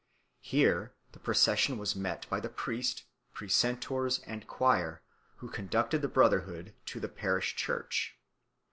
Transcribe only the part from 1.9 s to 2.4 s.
met by